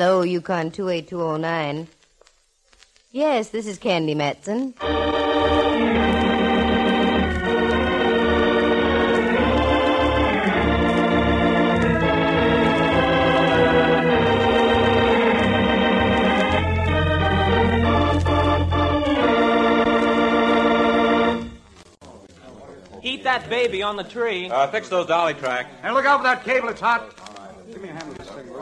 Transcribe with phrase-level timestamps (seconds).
[0.00, 1.88] Hello, Yukon 28209.
[3.10, 4.72] Yes, this is Candy Matson.
[23.02, 24.48] Eat that baby on the tree.
[24.48, 25.68] Uh, fix those dolly tracks.
[25.82, 27.17] And look out for that cable, it's hot.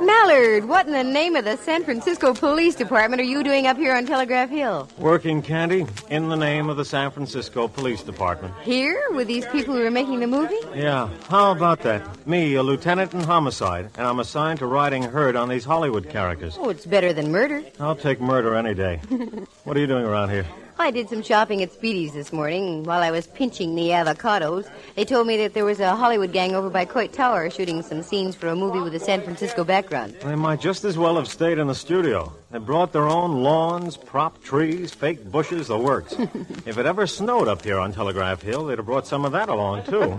[0.06, 3.76] Mallard, what in the name of the San Francisco Police Department are you doing up
[3.76, 4.88] here on Telegraph Hill?
[4.98, 8.54] Working, Candy, in the name of the San Francisco Police Department.
[8.62, 10.60] Here, with these people who are making the movie?
[10.76, 12.24] Yeah, how about that?
[12.24, 16.56] Me, a lieutenant in homicide, and I'm assigned to riding herd on these Hollywood characters.
[16.56, 17.64] Oh, it's better than murder.
[17.80, 19.00] I'll take murder any day.
[19.64, 20.46] what are you doing around here?
[20.78, 22.84] I did some shopping at Speedy's this morning.
[22.84, 26.54] While I was pinching the avocados, they told me that there was a Hollywood gang
[26.54, 30.14] over by Coit Tower shooting some scenes for a movie with a San Francisco background.
[30.22, 32.32] They might just as well have stayed in the studio.
[32.50, 36.12] They brought their own lawns, prop trees, fake bushes, the works.
[36.66, 39.48] if it ever snowed up here on Telegraph Hill, they'd have brought some of that
[39.48, 40.16] along, too.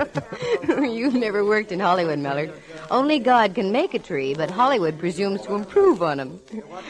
[0.83, 2.51] You've never worked in Hollywood, Mallard.
[2.91, 6.29] Only God can make a tree, but Hollywood presumes to improve on them.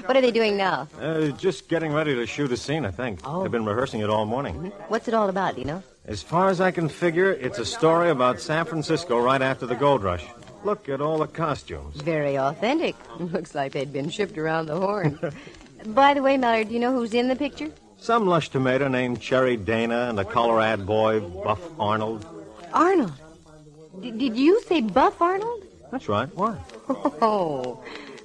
[0.06, 0.88] What are they doing now?
[1.00, 3.20] uh, just getting ready to shoot a scene, I think.
[3.24, 3.44] Oh.
[3.44, 4.54] They've been rehearsing it all morning.
[4.88, 5.84] What's it all about, do you know?
[6.06, 9.74] As far as I can figure, it's a story about San Francisco right after the
[9.76, 10.26] gold rush.
[10.64, 11.96] Look at all the costumes.
[12.02, 12.96] Very authentic.
[13.20, 15.20] Looks like they'd been shipped around the horn.
[15.88, 17.72] By the way, Mallard, do you know who's in the picture?
[17.98, 22.26] Some lush tomato named Cherry Dana and a Colorado boy, Buff Arnold.
[22.74, 23.14] Arnold.
[24.02, 25.64] D- did you say Buff Arnold?
[25.92, 26.30] That's right.
[26.36, 26.58] Why?
[27.22, 27.84] Oh,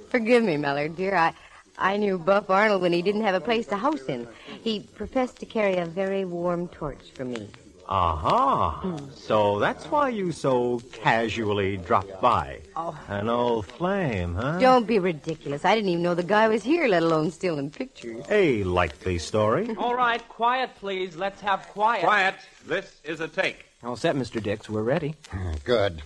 [0.09, 1.15] forgive me, Mallard, dear.
[1.15, 1.33] I,
[1.77, 4.27] I knew Buff Arnold when he didn't have a place to house in.
[4.63, 7.49] He professed to carry a very warm torch for me.
[7.89, 8.79] Aha.
[8.79, 9.09] Hmm.
[9.13, 12.59] So that's why you so casually dropped by.
[12.75, 12.97] Oh.
[13.09, 14.59] An old flame, huh?
[14.59, 15.65] Don't be ridiculous.
[15.65, 18.25] I didn't even know the guy was here, let alone stealing pictures.
[18.29, 19.75] A likely story.
[19.77, 21.15] All right, quiet, please.
[21.15, 22.03] Let's have quiet.
[22.03, 22.35] Quiet.
[22.65, 23.65] This is a take.
[23.83, 24.41] All set, Mr.
[24.41, 24.69] Dix.
[24.69, 25.15] We're ready.
[25.65, 26.01] Good.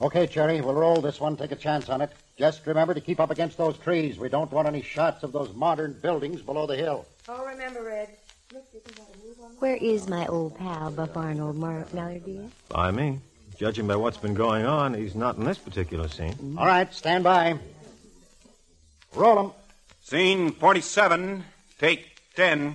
[0.00, 2.10] Okay, Cherry, we'll roll this one, take a chance on it.
[2.40, 4.18] Just remember to keep up against those trees.
[4.18, 7.04] We don't want any shots of those modern buildings below the hill.
[7.28, 8.08] Oh, remember, Red.
[9.58, 12.44] Where is my old pal, Buff Arnold, Mar- Mallard, dear?
[12.70, 13.18] By me.
[13.58, 16.32] Judging by what's been going on, he's not in this particular scene.
[16.32, 16.58] Mm-hmm.
[16.58, 17.58] All right, stand by.
[19.14, 19.52] Roll 'em.
[20.02, 21.44] Scene 47,
[21.78, 22.74] take 10.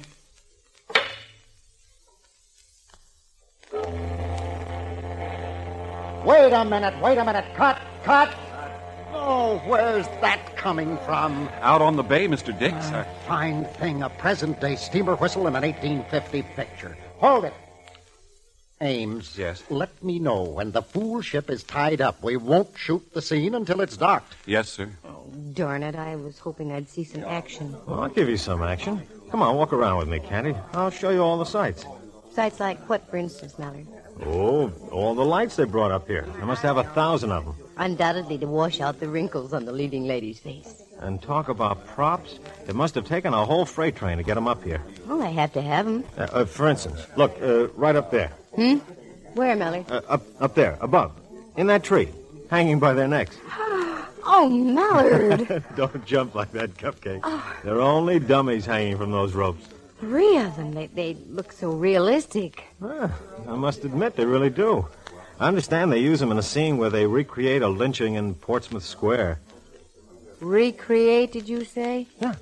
[6.24, 7.46] Wait a minute, wait a minute.
[7.56, 8.45] Cut, cut.
[9.28, 11.50] Oh, where's that coming from?
[11.62, 12.58] Out on the bay, Mr.
[12.58, 12.76] Dix.
[12.92, 16.96] A fine thing, a present day steamer whistle in an 1850 picture.
[17.18, 17.54] Hold it.
[18.82, 19.36] Ames.
[19.36, 19.64] Yes?
[19.72, 22.22] Let me know when the fool ship is tied up.
[22.22, 24.36] We won't shoot the scene until it's docked.
[24.46, 24.90] yes, sir.
[25.04, 27.76] Oh, Darn it, I was hoping I'd see some action.
[27.88, 29.02] Well, I'll give you some action.
[29.32, 30.54] Come on, walk around with me, Candy.
[30.74, 31.84] I'll show you all the sights.
[32.32, 33.88] Sights like what, for instance, Mallard?
[34.24, 36.26] Oh, all the lights they brought up here.
[36.40, 37.56] They must have a thousand of them.
[37.78, 40.82] Undoubtedly to wash out the wrinkles on the leading lady's face.
[41.00, 42.40] And talk about props.
[42.68, 44.82] It must have taken a whole freight train to get them up here.
[45.06, 46.06] Well, I have to have 'em.
[46.18, 48.32] Uh, uh, for instance, look, uh, right up there.
[48.56, 48.78] Hmm?
[49.34, 49.92] Where, Mallard?
[49.92, 51.12] Uh, up, up there, above.
[51.58, 52.08] In that tree.
[52.50, 53.38] Hanging by their necks.
[54.28, 55.64] Oh, Mallard!
[55.76, 57.22] Don't jump like that, Cupcake.
[57.64, 59.64] They're only dummies hanging from those ropes.
[60.00, 60.74] Three of them.
[60.74, 62.64] They, they look so realistic.
[62.82, 63.12] Ah,
[63.48, 64.88] I must admit, they really do.
[65.40, 68.84] I understand they use them in a scene where they recreate a lynching in Portsmouth
[68.84, 69.40] Square.
[70.40, 72.08] Recreate, did you say?
[72.22, 72.36] Yeah.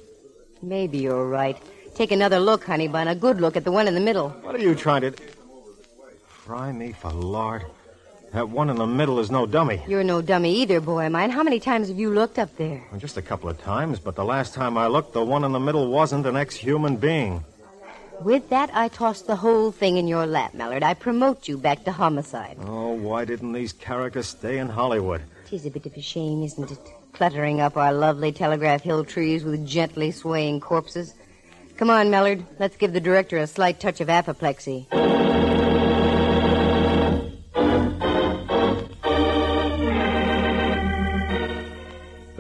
[0.61, 1.57] Maybe you're right.
[1.95, 3.07] Take another look, honey bun.
[3.07, 4.29] A good look at the one in the middle.
[4.29, 5.13] What are you trying to...
[6.27, 7.65] Fry me for lard.
[8.33, 9.83] That one in the middle is no dummy.
[9.87, 11.29] You're no dummy either, boy mine.
[11.29, 12.81] How many times have you looked up there?
[12.91, 15.51] Well, Just a couple of times, but the last time I looked, the one in
[15.51, 17.43] the middle wasn't an ex-human being.
[18.21, 20.81] With that, I toss the whole thing in your lap, Mallard.
[20.81, 22.57] I promote you back to homicide.
[22.61, 25.21] Oh, why didn't these characters stay in Hollywood?
[25.45, 26.79] Tis a bit of a shame, isn't it?
[27.13, 31.13] Cluttering up our lovely Telegraph Hill trees with gently swaying corpses.
[31.77, 32.43] Come on, Mallard.
[32.59, 34.87] Let's give the director a slight touch of apoplexy.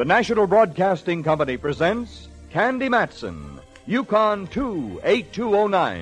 [0.03, 6.01] The National Broadcasting Company presents Candy Matson, Yukon 28209.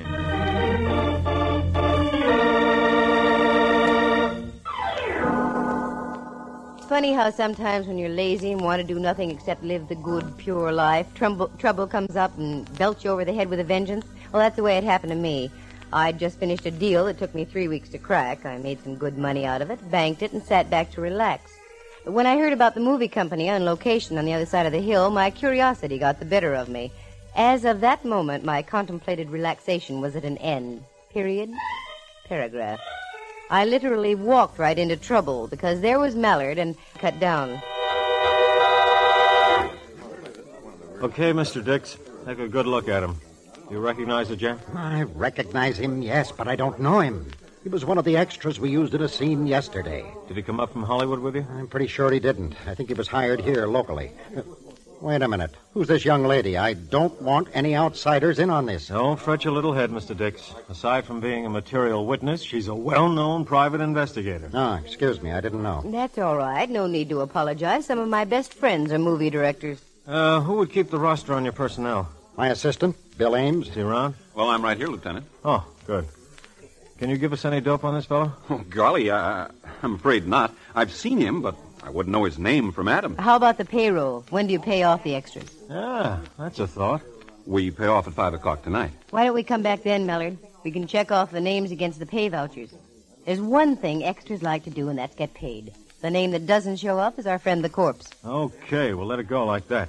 [6.78, 9.94] It's funny how sometimes when you're lazy and want to do nothing except live the
[9.94, 13.64] good, pure life, trouble, trouble comes up and belts you over the head with a
[13.64, 14.04] vengeance.
[14.32, 15.48] Well, that's the way it happened to me.
[15.92, 18.44] I'd just finished a deal that took me three weeks to crack.
[18.44, 21.61] I made some good money out of it, banked it, and sat back to relax.
[22.04, 24.80] When I heard about the movie company on location on the other side of the
[24.80, 26.90] hill, my curiosity got the better of me.
[27.36, 30.82] As of that moment, my contemplated relaxation was at an end.
[31.12, 31.52] Period.
[32.24, 32.80] Paragraph.
[33.50, 37.62] I literally walked right into trouble because there was Mallard and cut down.
[41.02, 41.64] Okay, Mr.
[41.64, 41.96] Dix.
[42.26, 43.16] Take a good look at him.
[43.70, 44.60] You recognize the gent?
[44.74, 47.30] I recognize him, yes, but I don't know him.
[47.62, 50.04] He was one of the extras we used in a scene yesterday.
[50.26, 51.46] Did he come up from Hollywood with you?
[51.56, 52.56] I'm pretty sure he didn't.
[52.66, 54.10] I think he was hired here locally.
[54.36, 54.42] Uh,
[55.00, 55.54] wait a minute.
[55.72, 56.56] Who's this young lady?
[56.58, 58.88] I don't want any outsiders in on this.
[58.88, 60.16] Don't fret your little head, Mr.
[60.16, 60.52] Dix.
[60.68, 64.50] Aside from being a material witness, she's a well-known private investigator.
[64.52, 65.82] Ah, excuse me, I didn't know.
[65.84, 66.68] That's all right.
[66.68, 67.86] No need to apologize.
[67.86, 69.80] Some of my best friends are movie directors.
[70.04, 72.08] Uh, who would keep the roster on your personnel?
[72.36, 73.68] My assistant, Bill Ames.
[73.68, 74.16] Is he around?
[74.34, 75.26] Well, I'm right here, Lieutenant.
[75.44, 76.08] Oh, good.
[77.02, 78.32] Can you give us any dope on this fellow?
[78.48, 79.48] Oh, golly, uh,
[79.82, 80.54] I'm afraid not.
[80.72, 83.16] I've seen him, but I wouldn't know his name from Adam.
[83.16, 84.24] How about the payroll?
[84.30, 85.50] When do you pay off the extras?
[85.68, 87.02] Ah, that's a thought.
[87.44, 88.92] We pay off at 5 o'clock tonight.
[89.10, 90.38] Why don't we come back then, Mallard?
[90.62, 92.72] We can check off the names against the pay vouchers.
[93.26, 95.74] There's one thing extras like to do, and that's get paid.
[96.02, 98.10] The name that doesn't show up is our friend the corpse.
[98.24, 99.88] Okay, we'll let it go like that.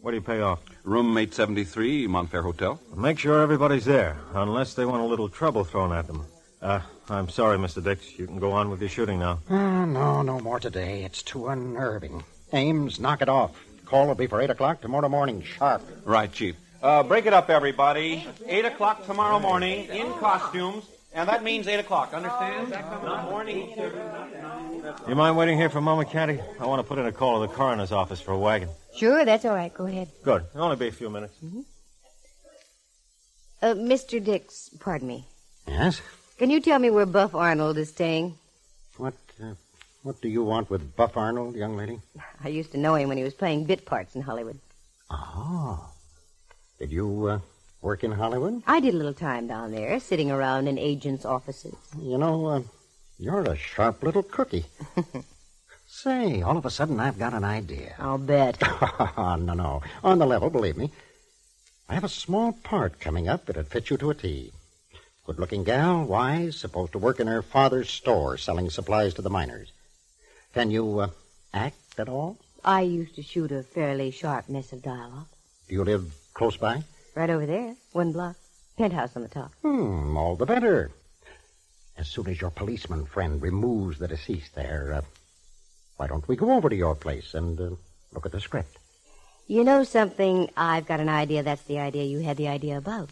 [0.00, 0.60] What do you pay off?
[0.82, 2.80] Room 873, Montfair Hotel.
[2.96, 6.24] Make sure everybody's there, unless they want a little trouble thrown at them.
[6.64, 6.80] Uh,
[7.10, 7.84] I'm sorry, Mr.
[7.84, 8.18] Dix.
[8.18, 9.40] You can go on with your shooting now.
[9.50, 11.04] Ah, no, no more today.
[11.04, 12.24] It's too unnerving.
[12.54, 13.62] Ames, knock it off.
[13.84, 15.82] Call will be for 8 o'clock tomorrow morning, sharp.
[16.04, 16.56] Right, Chief.
[16.82, 18.26] Uh, break it up, everybody.
[18.46, 20.84] 8 o'clock tomorrow morning in costumes.
[21.12, 22.70] And that means 8 o'clock, understand?
[22.70, 23.74] Not morning.
[25.06, 26.40] You mind waiting here for a moment, Candy?
[26.58, 28.70] I want to put in a call to the coroner's office for a wagon.
[28.96, 29.72] Sure, that's all right.
[29.72, 30.08] Go ahead.
[30.22, 30.44] Good.
[30.54, 31.34] It'll only be a few minutes.
[33.60, 34.22] Uh, Mr.
[34.24, 35.26] Dix, pardon me.
[35.68, 36.00] Yes?
[36.36, 38.36] Can you tell me where Buff Arnold is staying?
[38.96, 39.54] What, uh,
[40.02, 42.00] what do you want with Buff Arnold, young lady?
[42.42, 44.58] I used to know him when he was playing bit parts in Hollywood.
[45.10, 45.92] Oh.
[46.80, 47.38] Did you, uh,
[47.80, 48.64] work in Hollywood?
[48.66, 51.76] I did a little time down there, sitting around in agents' offices.
[52.00, 52.62] You know, uh,
[53.16, 54.66] you're a sharp little cookie.
[55.86, 57.94] Say, all of a sudden I've got an idea.
[58.00, 58.60] I'll bet.
[59.16, 59.82] no, no.
[60.02, 60.90] On the level, believe me.
[61.88, 64.50] I have a small part coming up that'd fit you to a T.
[65.24, 69.30] Good looking gal, wise, supposed to work in her father's store selling supplies to the
[69.30, 69.72] miners.
[70.52, 71.08] Can you uh,
[71.54, 72.36] act at all?
[72.62, 75.28] I used to shoot a fairly sharp mess of dialogue.
[75.66, 76.82] Do you live close by?
[77.14, 78.36] Right over there, one block.
[78.76, 79.52] Penthouse on the top.
[79.62, 80.90] Hmm, all the better.
[81.96, 85.02] As soon as your policeman friend removes the deceased there, uh,
[85.96, 87.70] why don't we go over to your place and uh,
[88.12, 88.76] look at the script?
[89.46, 90.50] You know something?
[90.54, 93.08] I've got an idea that's the idea you had the idea about.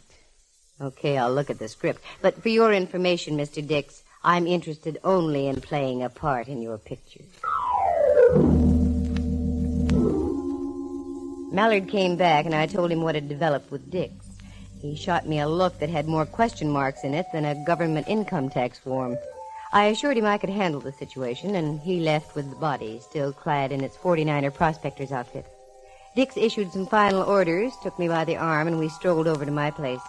[0.80, 2.02] Okay, I'll look at the script.
[2.20, 3.66] But for your information, Mr.
[3.66, 7.24] Dix, I'm interested only in playing a part in your picture.
[11.52, 14.14] Mallard came back, and I told him what had developed with Dix.
[14.80, 18.08] He shot me a look that had more question marks in it than a government
[18.08, 19.18] income tax form.
[19.72, 23.32] I assured him I could handle the situation, and he left with the body, still
[23.32, 25.46] clad in its 49er prospector's outfit.
[26.16, 29.50] Dix issued some final orders, took me by the arm, and we strolled over to
[29.50, 30.00] my place.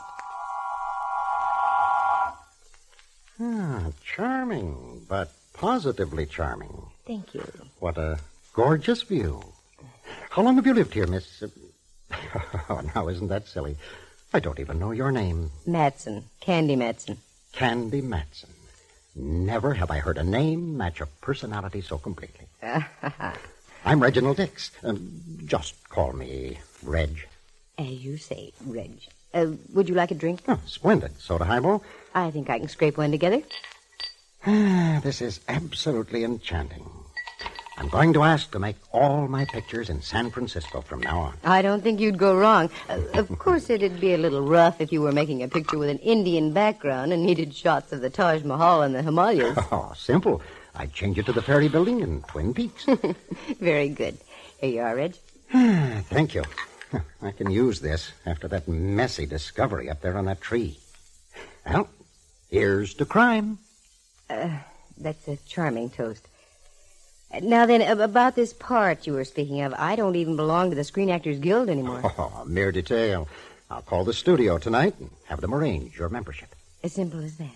[3.45, 6.84] Ah, charming, but positively charming.
[7.06, 7.44] Thank you.
[7.79, 8.20] What a
[8.53, 9.44] gorgeous view.
[10.29, 11.44] How long have you lived here, Miss?
[12.70, 13.75] Oh, now isn't that silly?
[14.34, 15.50] I don't even know your name.
[15.65, 16.25] Matson.
[16.39, 17.18] Candy Matson.
[17.51, 18.50] Candy Matson.
[19.15, 22.46] Never have I heard a name match a personality so completely.
[23.86, 24.72] I'm Reginald Dix.
[24.84, 27.27] Um, just call me Reg.
[27.77, 28.91] As you say, Reg.
[29.34, 30.42] Uh, would you like a drink?
[30.48, 31.20] Oh, splendid.
[31.20, 31.84] Soda highball?
[32.13, 33.42] I think I can scrape one together.
[34.46, 36.90] Ah, this is absolutely enchanting.
[37.78, 41.34] I'm going to ask to make all my pictures in San Francisco from now on.
[41.44, 42.70] I don't think you'd go wrong.
[42.88, 45.90] Uh, of course, it'd be a little rough if you were making a picture with
[45.90, 49.58] an Indian background and needed shots of the Taj Mahal and the Himalayas.
[49.72, 50.42] Oh, simple.
[50.75, 52.86] I'd change it to the Ferry Building in Twin Peaks.
[53.60, 54.18] Very good.
[54.60, 55.16] Here you are, Reg.
[55.52, 56.44] Thank you.
[57.22, 60.80] I can use this after that messy discovery up there on that tree.
[61.66, 61.90] Well,
[62.50, 63.60] here's to crime.
[64.30, 66.28] That's a charming toast.
[67.34, 70.76] Uh, Now then, about this part you were speaking of, I don't even belong to
[70.76, 72.02] the Screen Actors Guild anymore.
[72.18, 73.28] Oh, a mere detail.
[73.72, 76.50] I'll call the studio tonight and have them arrange your membership.
[76.84, 77.56] As simple as that.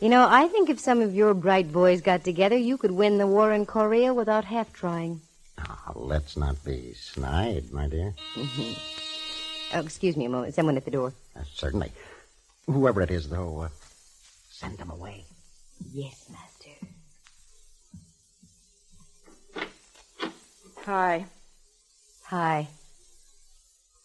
[0.00, 3.16] You know, I think if some of your bright boys got together, you could win
[3.18, 5.20] the war in Korea without half trying.
[5.58, 8.14] Ah, let's not be snide, my dear.
[9.74, 10.54] Oh, excuse me a moment.
[10.54, 11.12] Someone at the door.
[11.34, 11.92] Uh, certainly.
[12.66, 13.68] Whoever it is, though, uh,
[14.50, 15.24] send them away.
[15.92, 16.70] Yes, master.
[20.84, 21.26] Hi.
[22.24, 22.68] Hi.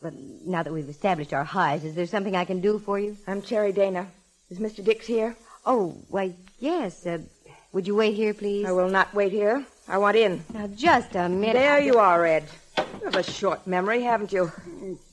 [0.01, 0.13] But
[0.45, 3.17] now that we've established our highs, is there something I can do for you?
[3.27, 4.07] I'm Cherry Dana.
[4.49, 4.83] Is Mr.
[4.83, 5.35] Dix here?
[5.65, 7.05] Oh, why, yes.
[7.05, 7.19] Uh,
[7.71, 8.65] would you wait here, please?
[8.65, 9.65] I will not wait here.
[9.87, 10.43] I want in.
[10.53, 11.55] Now, just a minute.
[11.55, 12.45] There you are, Ed.
[12.77, 14.51] You have a short memory, haven't you?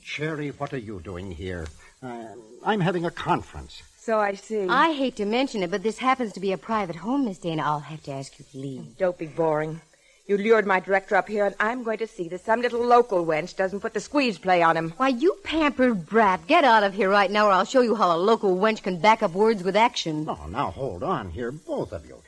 [0.03, 1.67] Cherry, what are you doing here?
[2.01, 2.25] Uh,
[2.65, 3.81] I'm having a conference.
[3.97, 4.67] So I see.
[4.67, 7.63] I hate to mention it, but this happens to be a private home, Miss Dana.
[7.63, 8.97] I'll have to ask you to leave.
[8.97, 9.81] Don't be boring.
[10.25, 13.25] You lured my director up here, and I'm going to see that some little local
[13.25, 14.93] wench doesn't put the squeeze play on him.
[14.97, 16.45] Why, you pampered brat.
[16.45, 18.99] Get out of here right now, or I'll show you how a local wench can
[18.99, 20.27] back up words with action.
[20.29, 22.21] Oh, now hold on here, both of you.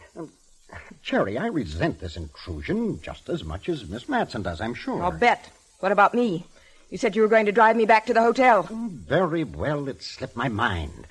[1.03, 5.01] Cherry, I resent this intrusion just as much as Miss Matson does, I'm sure.
[5.01, 5.49] I'll bet.
[5.79, 6.45] What about me?
[6.89, 8.63] You said you were going to drive me back to the hotel.
[8.63, 11.07] Very well, it slipped my mind.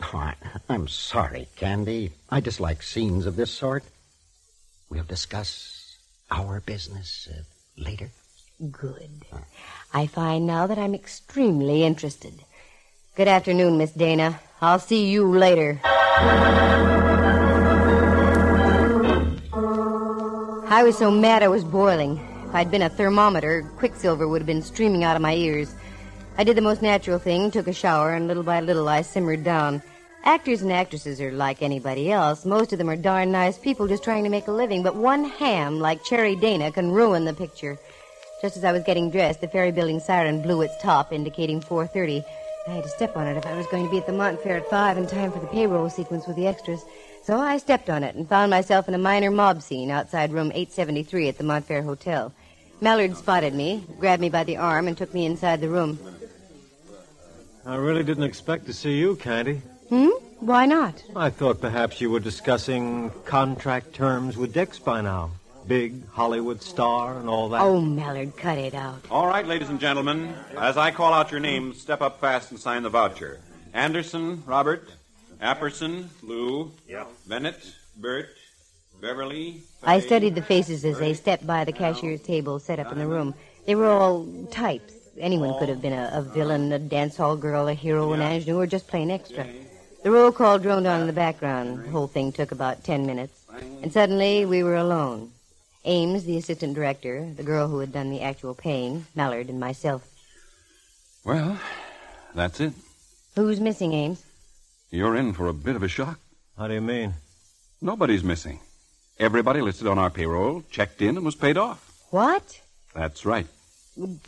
[0.00, 0.34] Oh, I,
[0.68, 2.12] I'm sorry, Candy.
[2.30, 3.84] I dislike scenes of this sort.
[4.90, 5.96] We'll discuss
[6.30, 7.42] our business uh,
[7.76, 8.10] later.
[8.70, 9.24] Good.
[9.92, 12.34] I find now that I'm extremely interested.
[13.14, 14.40] Good afternoon, Miss Dana.
[14.60, 15.80] I'll see you later.
[20.70, 22.20] I was so mad I was boiling.
[22.46, 25.74] If I'd been a thermometer, quicksilver would have been streaming out of my ears.
[26.36, 29.42] I did the most natural thing, took a shower, and little by little I simmered
[29.44, 29.82] down.
[30.24, 32.44] Actors and actresses are like anybody else.
[32.44, 35.24] Most of them are darn nice people just trying to make a living, but one
[35.24, 37.78] ham like Cherry Dana can ruin the picture.
[38.42, 42.22] Just as I was getting dressed, the ferry building siren blew its top, indicating 4.30.
[42.66, 44.42] I had to step on it if I was going to be at the Mont
[44.42, 46.84] Fair at 5 in time for the payroll sequence with the extras.
[47.28, 50.50] So I stepped on it and found myself in a minor mob scene outside room
[50.50, 52.32] 873 at the Montfair Hotel.
[52.80, 55.98] Mallard spotted me, grabbed me by the arm, and took me inside the room.
[57.66, 59.60] I really didn't expect to see you, Candy.
[59.90, 60.08] Hmm?
[60.40, 61.02] Why not?
[61.14, 65.32] I thought perhaps you were discussing contract terms with Dix by now.
[65.66, 67.60] Big Hollywood star and all that.
[67.60, 69.04] Oh, Mallard, cut it out.
[69.10, 70.34] All right, ladies and gentlemen.
[70.56, 73.38] As I call out your names, step up fast and sign the voucher.
[73.74, 74.88] Anderson, Robert.
[75.40, 76.72] Apperson, Lou.
[77.26, 78.28] Bennett, Bert,
[79.00, 79.62] Beverly.
[79.82, 83.06] I studied the faces as they stepped by the cashier's table set up in the
[83.06, 83.34] room.
[83.66, 84.94] They were all types.
[85.18, 88.58] Anyone could have been a, a villain, a dance hall girl, a hero, an ingenue,
[88.58, 89.46] or just plain extra.
[90.02, 91.84] The roll call droned on in the background.
[91.84, 93.44] The whole thing took about ten minutes.
[93.82, 95.32] And suddenly we were alone.
[95.84, 100.08] Ames, the assistant director, the girl who had done the actual paying, Mallard, and myself.
[101.24, 101.58] Well,
[102.34, 102.72] that's it.
[103.34, 104.22] Who's missing, Ames?
[104.90, 106.18] You're in for a bit of a shock.
[106.56, 107.14] How do you mean?
[107.82, 108.60] Nobody's missing.
[109.18, 111.92] Everybody listed on our payroll checked in and was paid off.
[112.10, 112.60] What?
[112.94, 113.46] That's right.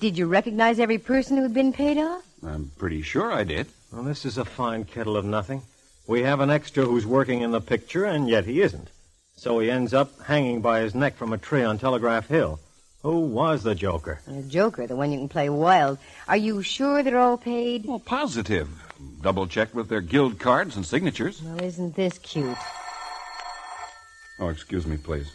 [0.00, 2.22] Did you recognize every person who'd been paid off?
[2.44, 3.68] I'm pretty sure I did.
[3.90, 5.62] Well, this is a fine kettle of nothing.
[6.06, 8.88] We have an extra who's working in the picture, and yet he isn't.
[9.36, 12.60] So he ends up hanging by his neck from a tree on Telegraph Hill.
[13.02, 14.20] Who was the Joker?
[14.26, 15.98] The Joker, the one you can play wild.
[16.28, 17.86] Are you sure they're all paid?
[17.86, 18.68] Well, positive.
[19.22, 21.42] Double checked with their guild cards and signatures.
[21.42, 22.56] Well, isn't this cute?
[24.38, 25.30] Oh, excuse me, please.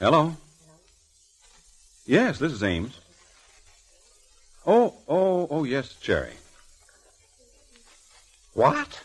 [0.00, 0.36] Hello?
[2.06, 2.98] Yes, this is Ames.
[4.66, 6.32] Oh, oh, oh, yes, Cherry.
[8.54, 9.00] What?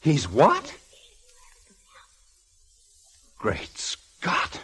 [0.00, 0.74] He's what?
[3.38, 4.60] Great Scott.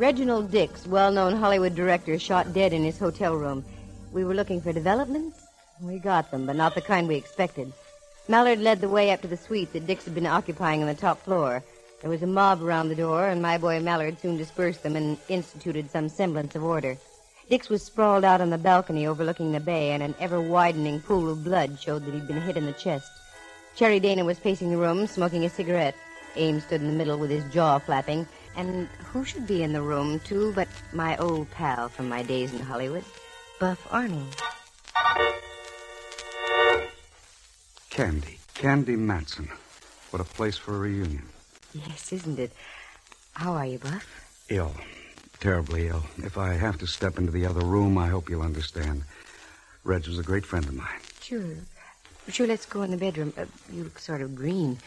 [0.00, 3.62] Reginald Dix, well known Hollywood director, shot dead in his hotel room.
[4.14, 5.42] We were looking for developments.
[5.78, 7.70] We got them, but not the kind we expected.
[8.26, 10.94] Mallard led the way up to the suite that Dix had been occupying on the
[10.94, 11.62] top floor.
[12.00, 15.18] There was a mob around the door, and my boy Mallard soon dispersed them and
[15.28, 16.96] instituted some semblance of order.
[17.50, 21.30] Dix was sprawled out on the balcony overlooking the bay, and an ever widening pool
[21.30, 23.12] of blood showed that he'd been hit in the chest.
[23.76, 25.94] Cherry Dana was pacing the room, smoking a cigarette.
[26.36, 28.26] Ames stood in the middle with his jaw flapping.
[28.56, 32.52] And who should be in the room, too, but my old pal from my days
[32.52, 33.04] in Hollywood,
[33.58, 34.36] Buff Arnold.
[37.90, 38.38] Candy.
[38.54, 39.48] Candy Matson.
[40.10, 41.22] What a place for a reunion.
[41.72, 42.52] Yes, isn't it?
[43.34, 44.06] How are you, Buff?
[44.48, 44.74] Ill.
[45.38, 46.02] Terribly ill.
[46.18, 49.04] If I have to step into the other room, I hope you'll understand.
[49.84, 51.00] Reg was a great friend of mine.
[51.20, 51.56] Sure.
[52.28, 53.32] Sure, let's go in the bedroom.
[53.38, 54.78] Uh, you look sort of green.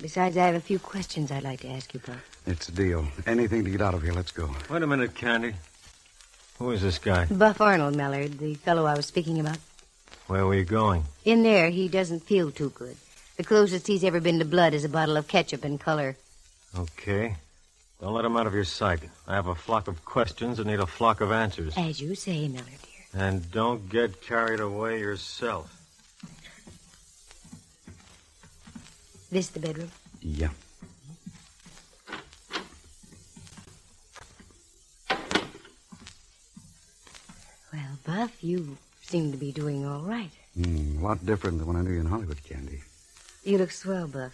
[0.00, 2.40] Besides, I have a few questions I'd like to ask you, Buff.
[2.46, 3.06] It's a deal.
[3.26, 4.12] Anything to get out of here.
[4.12, 4.50] Let's go.
[4.68, 5.54] Wait a minute, Candy.
[6.58, 7.24] Who is this guy?
[7.26, 9.58] Buff Arnold, Mallard, the fellow I was speaking about.
[10.26, 11.04] Where were you going?
[11.24, 12.96] In there, he doesn't feel too good.
[13.36, 16.16] The closest he's ever been to blood is a bottle of ketchup in color.
[16.76, 17.36] Okay.
[18.00, 19.00] Don't let him out of your sight.
[19.26, 21.74] I have a flock of questions and need a flock of answers.
[21.76, 23.22] As you say, Mallard, dear.
[23.22, 25.72] And don't get carried away yourself.
[29.36, 29.90] This is the bedroom?
[30.22, 30.48] Yeah.
[37.70, 40.30] Well, Buff, you seem to be doing all right.
[40.54, 42.80] Hmm, a lot different than when I knew you in Hollywood, Candy.
[43.44, 44.32] You look swell, Buff.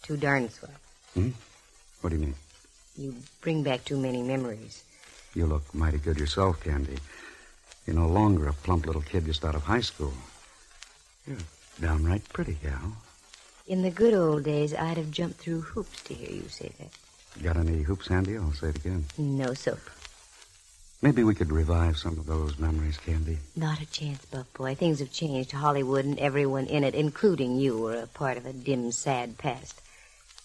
[0.00, 0.80] Too darn swell.
[1.12, 1.32] Hmm?
[2.00, 2.34] What do you mean?
[2.96, 4.82] You bring back too many memories.
[5.34, 6.96] You look mighty good yourself, Candy.
[7.86, 10.14] You're no longer a plump little kid just out of high school.
[11.26, 11.36] You're
[11.78, 12.96] downright pretty, gal.
[13.66, 17.42] In the good old days, I'd have jumped through hoops to hear you say that.
[17.42, 18.36] Got any hoops handy?
[18.36, 19.04] I'll say it again.
[19.16, 19.80] No soap.
[21.02, 23.38] Maybe we could revive some of those memories, Candy.
[23.56, 24.74] Not a chance, Buff Boy.
[24.74, 25.52] Things have changed.
[25.52, 29.80] Hollywood and everyone in it, including you, are a part of a dim, sad past.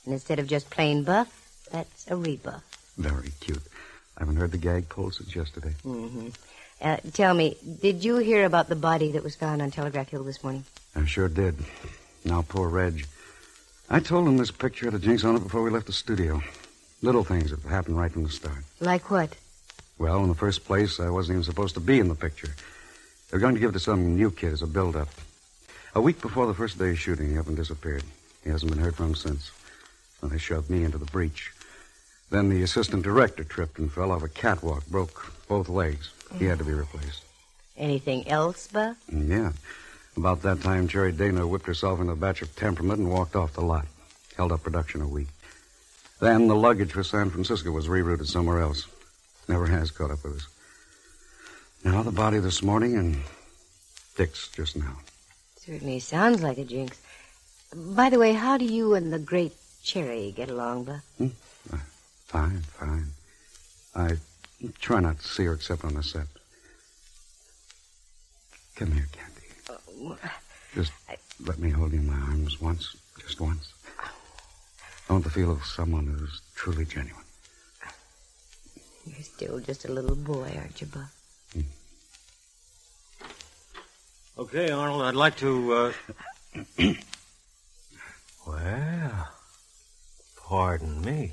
[0.06, 2.64] And instead of just plain Buff, that's a rebuff.
[2.98, 3.64] Very cute.
[4.18, 5.74] I haven't heard the gag pulled since yesterday.
[5.86, 6.30] Mm-hmm.
[6.82, 10.24] Uh, tell me, did you hear about the body that was found on Telegraph Hill
[10.24, 10.64] this morning?
[10.96, 11.56] I sure did.
[12.26, 13.06] Now, poor Reg.
[13.90, 16.42] I told him this picture had a jinx on it before we left the studio.
[17.04, 18.58] Little things that happened right from the start.
[18.80, 19.36] Like what?
[20.00, 22.48] Well, in the first place, I wasn't even supposed to be in the picture.
[23.30, 25.08] They were going to give it to some new kid as a build-up.
[25.94, 28.04] A week before the first day of shooting, he up and disappeared.
[28.44, 29.52] He hasn't been heard from since.
[30.22, 31.52] Well, they shoved me into the breach.
[32.32, 36.12] Then the assistant director tripped and fell off a catwalk, broke both legs.
[36.40, 37.24] He had to be replaced.
[37.78, 38.98] Anything else, Buff?
[39.12, 39.52] Mm, Yeah.
[40.18, 43.54] About that time, Cherry Dana whipped herself into a batch of temperament and walked off
[43.54, 43.86] the lot.
[44.38, 45.28] Held up production a week.
[46.20, 48.88] Then the luggage for San Francisco was rerouted somewhere else.
[49.48, 50.48] Never has caught up with us.
[51.84, 53.18] Now the body this morning and
[54.16, 54.98] Dix just now.
[55.58, 57.02] Certainly sounds like a jinx.
[57.76, 61.02] By the way, how do you and the great Cherry get along, Buff?
[61.18, 61.28] Hmm?
[61.72, 61.78] Uh,
[62.26, 63.08] fine, fine.
[63.94, 64.18] I
[64.80, 66.28] try not to see her except on the set.
[68.76, 69.08] Come here,
[69.68, 70.16] Candy.
[70.74, 70.92] Just
[71.46, 73.74] let me hold you in my arms once, just once.
[75.10, 77.24] I want the feel of someone who's truly genuine.
[79.06, 81.12] You're still just a little boy, aren't you, Buff?
[84.38, 85.94] Okay, Arnold, I'd like to, uh...
[88.48, 89.30] well,
[90.46, 91.32] pardon me.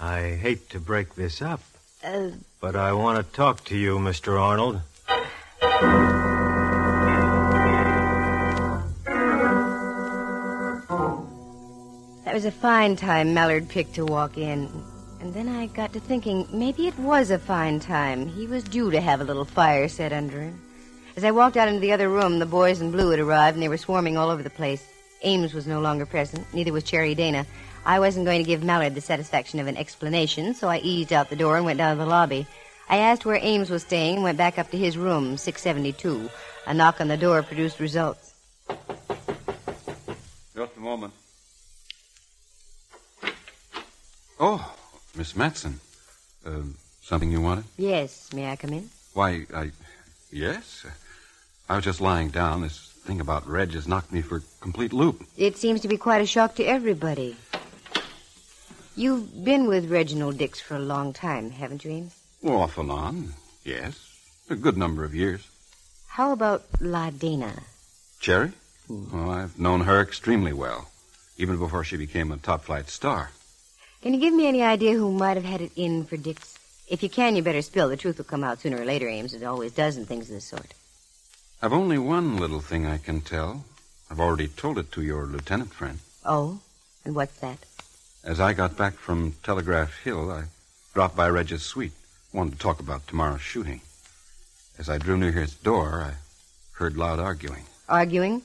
[0.00, 1.60] I hate to break this up,
[2.02, 4.40] Uh, but I want to talk to you, Mr.
[4.40, 4.80] Arnold.
[12.40, 14.66] Was a fine time Mallard picked to walk in.
[15.20, 18.26] And then I got to thinking maybe it was a fine time.
[18.26, 20.58] He was due to have a little fire set under him.
[21.16, 23.62] As I walked out into the other room, the boys in blue had arrived and
[23.62, 24.88] they were swarming all over the place.
[25.20, 27.44] Ames was no longer present, neither was Cherry Dana.
[27.84, 31.28] I wasn't going to give Mallard the satisfaction of an explanation, so I eased out
[31.28, 32.46] the door and went down to the lobby.
[32.88, 36.30] I asked where Ames was staying and went back up to his room, 672.
[36.66, 38.32] A knock on the door produced results.
[40.54, 41.12] Just a moment.
[44.42, 44.74] Oh,
[45.14, 45.80] Miss Matson.
[46.46, 46.62] Uh,
[47.02, 47.64] something you wanted?
[47.76, 48.88] Yes, may I come in?
[49.12, 49.70] Why, I.
[50.32, 50.86] Yes.
[51.68, 52.62] I was just lying down.
[52.62, 55.24] This thing about Reg has knocked me for a complete loop.
[55.36, 57.36] It seems to be quite a shock to everybody.
[58.96, 62.14] You've been with Reginald Dix for a long time, haven't you, Ames?
[62.42, 63.34] Well, off and on.
[63.62, 63.98] Yes.
[64.48, 65.46] A good number of years.
[66.08, 67.52] How about La Dana?
[68.20, 68.52] Cherry?
[68.90, 70.88] Oh, I've known her extremely well,
[71.36, 73.30] even before she became a top flight star.
[74.02, 76.58] Can you give me any idea who might have had it in for Dix?
[76.88, 77.90] If you can, you better spill.
[77.90, 79.34] The truth will come out sooner or later, Ames.
[79.34, 80.72] It always does in things of this sort.
[81.60, 83.64] I've only one little thing I can tell.
[84.10, 85.98] I've already told it to your lieutenant friend.
[86.24, 86.60] Oh?
[87.04, 87.58] And what's that?
[88.24, 90.44] As I got back from Telegraph Hill, I
[90.94, 91.92] dropped by Reg's suite.
[92.32, 93.82] Wanted to talk about tomorrow's shooting.
[94.78, 96.14] As I drew near his door, I
[96.72, 97.64] heard loud arguing.
[97.86, 98.42] Arguing?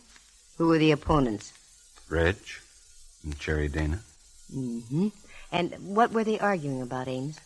[0.58, 1.54] Who were the opponents?
[2.10, 2.36] Reg
[3.24, 4.02] and Cherry Dana.
[4.54, 5.08] Mm-hmm.
[5.56, 7.40] And what were they arguing about, Ames?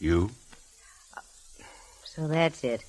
[0.00, 0.32] You?
[2.02, 2.84] So that's it.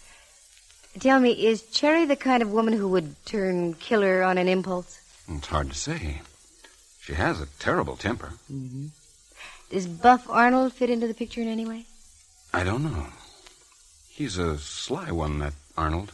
[0.99, 4.99] Tell me, is Cherry the kind of woman who would turn killer on an impulse?
[5.29, 6.21] It's hard to say.
[6.99, 8.31] She has a terrible temper.
[8.51, 8.87] Mm-hmm.
[9.69, 11.85] Does Buff Arnold fit into the picture in any way?
[12.51, 13.05] I don't know.
[14.09, 16.11] He's a sly one, that Arnold.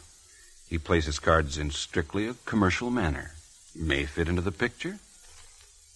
[0.67, 3.32] He plays his cards in strictly a commercial manner.
[3.73, 5.00] May fit into the picture.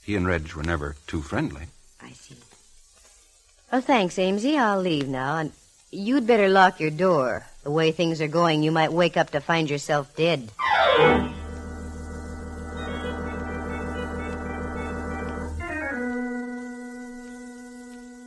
[0.01, 1.67] He and Reg were never too friendly.
[2.11, 2.35] I see.
[3.71, 4.57] Well, thanks, Amesy.
[4.57, 5.53] I'll leave now, and
[5.91, 7.45] you'd better lock your door.
[7.63, 10.51] The way things are going, you might wake up to find yourself dead.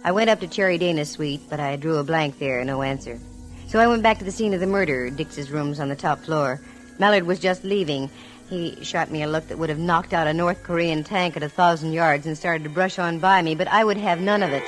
[0.03, 3.21] I went up to Cherry Dana's suite, but I drew a blank there, no answer.
[3.69, 6.21] So I went back to the scene of the murder, Dix's rooms on the top
[6.21, 6.59] floor.
[6.99, 8.09] Mallard was just leaving.
[8.49, 11.43] He shot me a look that would have knocked out a North Korean tank at
[11.43, 14.43] a thousand yards and started to brush on by me, but I would have none
[14.43, 14.63] of it.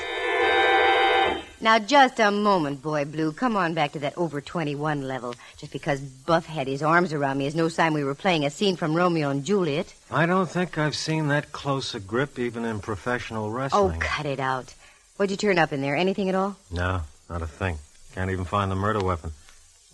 [1.59, 3.31] Now, just a moment, Boy Blue.
[3.31, 5.33] Come on back to that over 21 level.
[5.57, 8.51] Just because Buff had his arms around me is no sign we were playing a
[8.51, 9.93] scene from Romeo and Juliet.
[10.11, 13.95] I don't think I've seen that close a grip even in professional oh, wrestling.
[13.95, 14.75] Oh, cut it out.
[15.15, 15.95] What'd you turn up in there?
[15.95, 16.57] Anything at all?
[16.71, 17.79] No, not a thing.
[18.13, 19.31] Can't even find the murder weapon.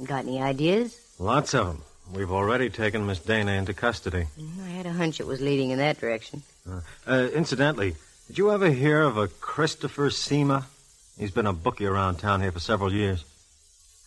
[0.04, 1.00] Got any ideas?
[1.18, 1.82] Lots of them.
[2.12, 4.28] We've already taken Miss Dana into custody.
[4.64, 6.44] I had a hunch it was leading in that direction.
[6.70, 7.96] Uh, uh, incidentally,
[8.28, 10.66] did you ever hear of a Christopher Seema?
[11.18, 13.24] He's been a bookie around town here for several years.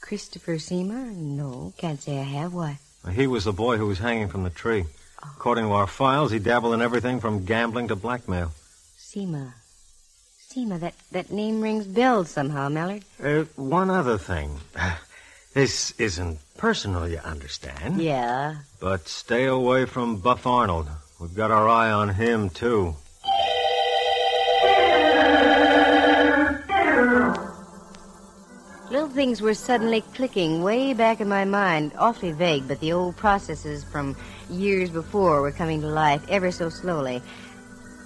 [0.00, 1.14] Christopher Seema?
[1.16, 2.52] No, can't say I have.
[2.52, 2.78] Why?
[3.04, 4.84] Uh, He was the boy who was hanging from the tree.
[5.22, 8.52] According to our files, he dabbled in everything from gambling to blackmail.
[8.98, 9.54] Seema.
[10.48, 13.04] Seema, that, that name rings bells somehow, Mallard.
[13.22, 14.60] Uh, one other thing.
[15.56, 18.02] This isn't personal, you understand?
[18.02, 18.56] Yeah.
[18.78, 20.86] But stay away from Buff Arnold.
[21.18, 22.94] We've got our eye on him, too.
[28.90, 33.16] Little things were suddenly clicking way back in my mind, awfully vague, but the old
[33.16, 34.14] processes from
[34.50, 37.22] years before were coming to life ever so slowly.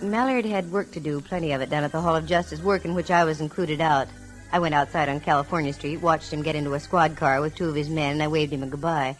[0.01, 2.85] Mallard had work to do, plenty of it, down at the Hall of Justice, work
[2.85, 4.07] in which I was included out.
[4.53, 7.69] I went outside on California Street, watched him get into a squad car with two
[7.69, 9.17] of his men, and I waved him a goodbye.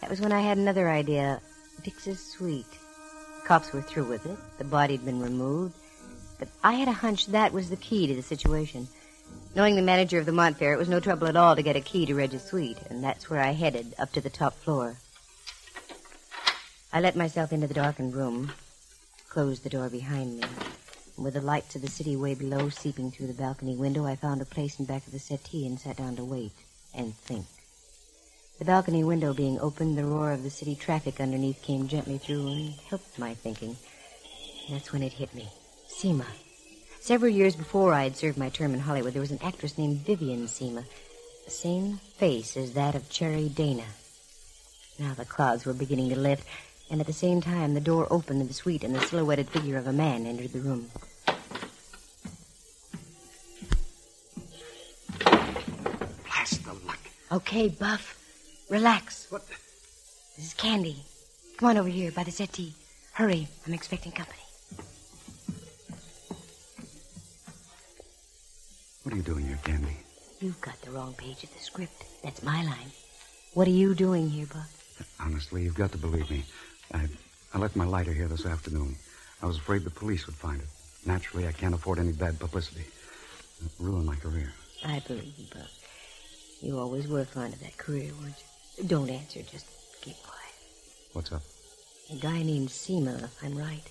[0.00, 1.40] That was when I had another idea.
[1.82, 2.64] Dix's suite.
[3.44, 4.38] Cops were through with it.
[4.58, 5.74] The body'd been removed.
[6.38, 8.88] But I had a hunch that was the key to the situation.
[9.54, 11.80] Knowing the manager of the Montfair, it was no trouble at all to get a
[11.80, 14.96] key to Reg's suite, and that's where I headed, up to the top floor.
[16.92, 18.52] I let myself into the darkened room,
[19.28, 20.44] closed the door behind me,
[21.16, 24.40] with the lights of the city way below seeping through the balcony window, I found
[24.40, 26.52] a place in back of the settee and sat down to wait
[26.94, 27.46] and think.
[28.58, 32.48] The balcony window being opened, the roar of the city traffic underneath came gently through
[32.48, 33.76] and helped my thinking.
[34.70, 35.48] That's when it hit me.
[35.88, 36.26] Seema.
[37.00, 39.98] Several years before I had served my term in Hollywood, there was an actress named
[39.98, 40.84] Vivian Seema.
[41.44, 43.84] The same face as that of Cherry Dana.
[44.98, 46.48] Now the clouds were beginning to lift,
[46.90, 49.76] and at the same time the door opened in the suite and the silhouetted figure
[49.76, 50.90] of a man entered the room.
[57.32, 58.16] Okay, Buff.
[58.70, 59.26] Relax.
[59.30, 59.46] What?
[60.36, 60.96] This is Candy.
[61.56, 62.74] Come on over here by the settee.
[63.12, 63.48] Hurry.
[63.66, 64.38] I'm expecting company.
[69.02, 69.96] What are you doing here, Candy?
[70.40, 72.04] You've got the wrong page of the script.
[72.22, 72.92] That's my line.
[73.54, 74.72] What are you doing here, Buff?
[75.18, 76.44] Honestly, you've got to believe me.
[76.92, 77.08] I,
[77.54, 78.94] I left my lighter here this afternoon.
[79.42, 80.68] I was afraid the police would find it.
[81.04, 82.84] Naturally, I can't afford any bad publicity.
[83.60, 84.52] It'd ruin my career.
[84.84, 85.85] I believe you, Buff.
[86.62, 88.34] You always were fond of that career, weren't
[88.78, 88.84] you?
[88.84, 89.40] Don't answer.
[89.42, 89.66] Just
[90.00, 90.54] keep quiet.
[91.12, 91.42] What's up?
[92.10, 93.82] A guy named Seema, if I'm right.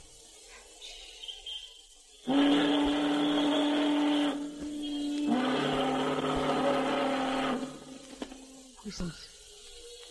[8.83, 9.27] Nuisance.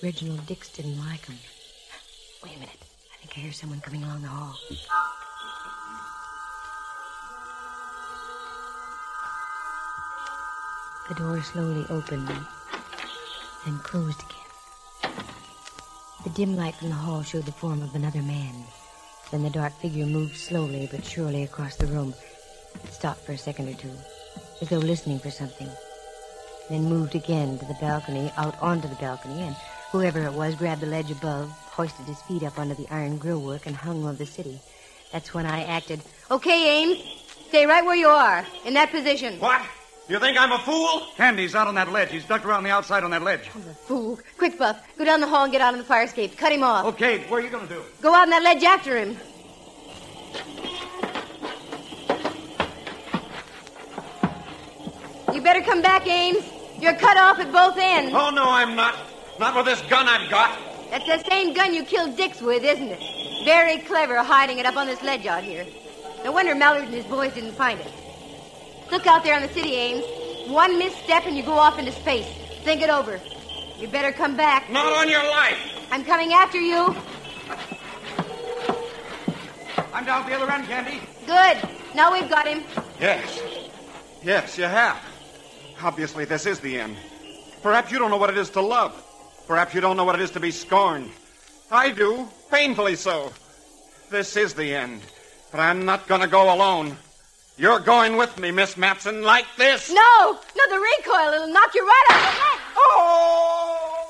[0.03, 1.39] Reginald Dix didn't like him.
[2.43, 2.77] Wait a minute.
[3.13, 4.57] I think I hear someone coming along the hall.
[11.09, 12.31] The door slowly opened
[13.67, 15.15] and closed again.
[16.25, 18.55] The dim light from the hall showed the form of another man.
[19.31, 22.15] Then the dark figure moved slowly but surely across the room.
[22.83, 23.93] It stopped for a second or two,
[24.63, 25.69] as though listening for something.
[26.71, 29.57] Then moved again to the balcony, out onto the balcony, and
[29.93, 33.67] whoever it was grabbed the ledge above, hoisted his feet up onto the iron grillwork,
[33.67, 34.59] and hung over the city.
[35.13, 36.01] That's when I acted.
[36.31, 36.99] Okay, Ames.
[37.49, 39.39] Stay right where you are, in that position.
[39.39, 39.61] What?
[40.07, 41.07] You think I'm a fool?
[41.17, 42.11] Candy's out on that ledge.
[42.11, 43.49] He's ducked around the outside on that ledge.
[43.55, 44.19] He's a fool.
[44.37, 44.87] Quick, Buff.
[44.99, 46.37] Go down the hall and get out on the fire escape.
[46.37, 46.85] Cut him off.
[46.85, 47.83] Okay, what are you going to do?
[48.03, 49.17] Go out on that ledge after him.
[55.35, 56.45] You better come back, Ames.
[56.79, 58.13] You're cut off at both ends.
[58.15, 58.95] Oh, no, I'm not.
[59.41, 60.59] Not with this gun I've got.
[60.91, 63.45] That's the same gun you killed Dix with, isn't it?
[63.47, 65.67] Very clever hiding it up on this ledge out here.
[66.25, 67.91] No wonder Mallard and his boys didn't find it.
[68.91, 70.05] Look out there on the city, Ames.
[70.49, 72.27] One misstep and you go off into space.
[72.65, 73.21] Think it over.
[73.79, 74.71] You better come back.
[74.71, 75.59] Not on your life.
[75.91, 76.95] I'm coming after you.
[79.93, 81.01] I'm down at the other end, Candy.
[81.27, 81.69] Good.
[81.95, 82.65] Now we've got him.
[83.01, 83.41] Yes.
[84.23, 85.01] Yes, you have.
[85.83, 86.97] Obviously, this is the end.
[87.63, 89.01] Perhaps you don't know what it is to love.
[89.47, 91.11] Perhaps you don't know what it is to be scorned.
[91.71, 93.33] I do, painfully so.
[94.11, 95.03] This is the end.
[95.51, 96.97] But I'm not going to go alone.
[97.57, 99.89] You're going with me, Miss Matson, like this.
[99.89, 100.33] No!
[100.33, 101.33] No, the recoil.
[101.35, 102.61] It'll knock you right off the ledge.
[102.77, 104.01] Oh!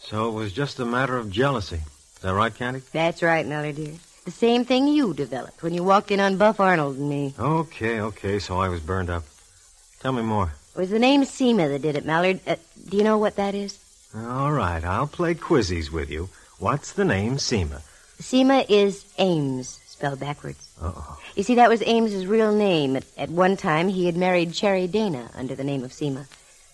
[0.00, 1.76] So it was just a matter of jealousy.
[1.76, 2.82] Is that right, Candy?
[2.92, 3.94] That's right, Mallard, dear.
[4.26, 7.32] The same thing you developed when you walked in on Buff Arnold and me.
[7.38, 9.22] Okay, okay, so I was burned up.
[10.00, 10.52] Tell me more.
[10.74, 12.40] It was the name Seema that did it, Mallard.
[12.44, 12.56] Uh,
[12.88, 13.78] do you know what that is?
[14.16, 16.28] All right, I'll play quizzies with you.
[16.58, 17.82] What's the name Seema?
[18.20, 20.74] Seema is Ames, spelled backwards.
[20.82, 21.18] Uh-oh.
[21.36, 22.96] You see, that was Ames's real name.
[22.96, 26.26] At, at one time, he had married Cherry Dana under the name of Seema.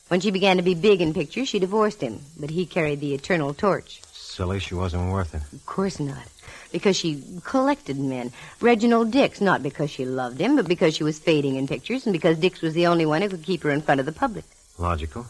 [0.08, 3.12] When she began to be big in pictures, she divorced him, but he carried the
[3.12, 4.00] eternal torch.
[4.10, 5.42] Silly, she wasn't worth it.
[5.52, 6.31] Of course not.
[6.72, 8.32] Because she collected men.
[8.60, 12.12] Reginald Dix, not because she loved him, but because she was fading in pictures, and
[12.12, 14.44] because Dix was the only one who could keep her in front of the public.
[14.78, 15.26] Logical.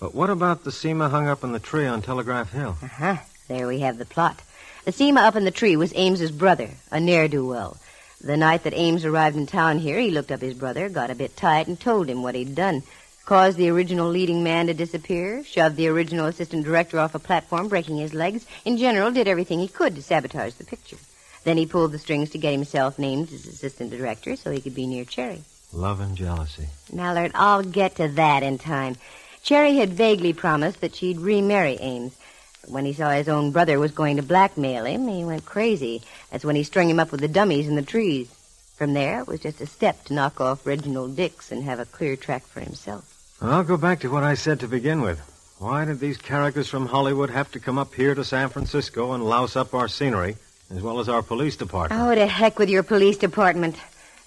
[0.00, 2.76] But what about the Seema hung up in the tree on Telegraph Hill?
[2.82, 3.16] Uh-huh.
[3.48, 4.42] There we have the plot.
[4.84, 7.76] The Seema up in the tree was Ames's brother, a ne'er-do-well.
[8.22, 11.14] The night that Ames arrived in town here, he looked up his brother, got a
[11.14, 12.82] bit tight, and told him what he'd done.
[13.30, 17.68] Caused the original leading man to disappear, shoved the original assistant director off a platform,
[17.68, 18.44] breaking his legs.
[18.64, 20.96] In general, did everything he could to sabotage the picture.
[21.44, 24.74] Then he pulled the strings to get himself named as assistant director so he could
[24.74, 25.42] be near Cherry.
[25.72, 26.70] Love and jealousy.
[26.92, 28.96] Mallard, I'll get to that in time.
[29.44, 32.16] Cherry had vaguely promised that she'd remarry Ames.
[32.62, 36.02] But when he saw his own brother was going to blackmail him, he went crazy.
[36.32, 38.28] That's when he strung him up with the dummies in the trees.
[38.74, 41.84] From there, it was just a step to knock off Reginald Dix and have a
[41.84, 43.09] clear track for himself.
[43.42, 45.18] I'll go back to what I said to begin with.
[45.58, 49.24] Why did these characters from Hollywood have to come up here to San Francisco and
[49.24, 50.36] louse up our scenery,
[50.70, 52.02] as well as our police department?
[52.02, 53.76] Oh, to heck with your police department.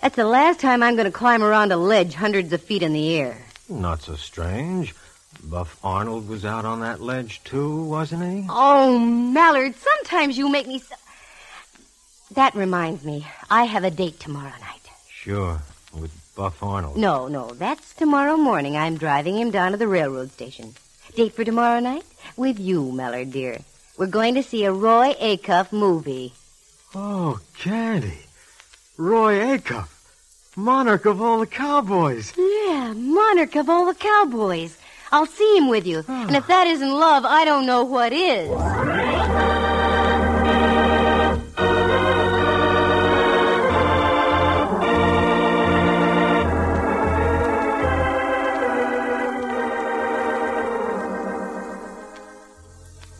[0.01, 2.93] That's the last time I'm going to climb around a ledge hundreds of feet in
[2.93, 3.37] the air.
[3.69, 4.95] Not so strange.
[5.43, 8.47] Buff Arnold was out on that ledge, too, wasn't he?
[8.49, 10.95] Oh, Mallard, sometimes you make me so...
[12.33, 14.89] That reminds me, I have a date tomorrow night.
[15.07, 15.61] Sure,
[15.93, 16.97] with Buff Arnold.
[16.97, 18.75] No, no, that's tomorrow morning.
[18.75, 20.73] I'm driving him down to the railroad station.
[21.15, 22.03] Date for tomorrow night?
[22.35, 23.59] With you, Mallard, dear.
[23.97, 26.33] We're going to see a Roy Acuff movie.
[26.95, 28.17] Oh, Candy.
[28.97, 29.89] Roy Acuff.
[30.55, 32.33] Monarch of all the cowboys.
[32.35, 34.77] Yeah, monarch of all the cowboys.
[35.11, 36.03] I'll see him with you.
[36.07, 36.25] Ah.
[36.27, 38.49] And if that isn't love, I don't know what is.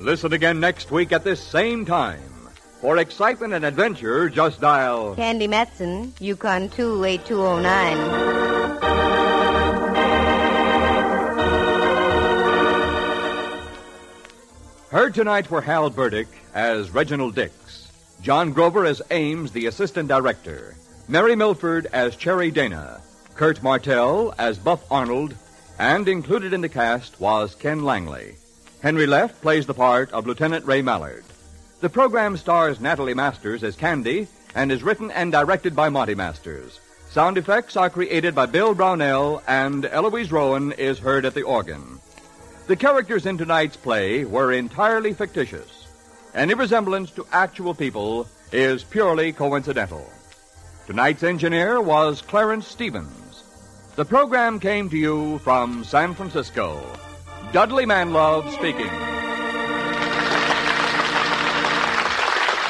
[0.04, 2.20] Listen again next week at this same time.
[2.82, 5.16] For excitement and adventure, just dial.
[5.16, 7.98] Candy Matson, Yukon 28209.
[14.92, 17.90] Heard tonight were Hal Burdick as Reginald Dix,
[18.22, 20.76] John Grover as Ames, the assistant director,
[21.08, 23.00] Mary Milford as Cherry Dana,
[23.36, 25.34] Kurt Martell as Buff Arnold,
[25.80, 28.36] and included in the cast was Ken Langley.
[28.84, 31.24] Henry Leff plays the part of Lieutenant Ray Mallard.
[31.80, 36.82] The program stars Natalie Masters as Candy and is written and directed by Monty Masters.
[37.10, 41.98] Sound effects are created by Bill Brownell, and Eloise Rowan is heard at the organ.
[42.68, 45.88] The characters in tonight's play were entirely fictitious.
[46.36, 50.12] Any resemblance to actual people is purely coincidental.
[50.88, 53.46] Tonight's engineer was Clarence Stevens.
[53.96, 56.86] The program came to you from San Francisco.
[57.54, 58.90] Dudley Manlove speaking.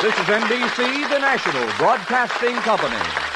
[0.02, 3.33] This is NBC, the national broadcasting company.